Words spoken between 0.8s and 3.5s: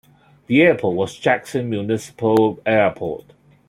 was "Jackson Municipal Airport".